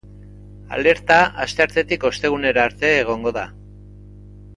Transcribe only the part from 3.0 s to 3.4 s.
egongo